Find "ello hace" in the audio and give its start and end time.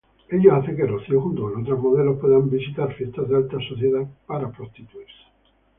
0.29-0.75